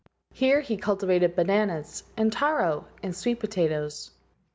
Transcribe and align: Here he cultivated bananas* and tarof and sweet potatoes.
Here 0.33 0.61
he 0.61 0.77
cultivated 0.77 1.35
bananas* 1.35 2.03
and 2.17 2.31
tarof 2.31 2.85
and 3.03 3.15
sweet 3.15 3.39
potatoes. 3.39 4.09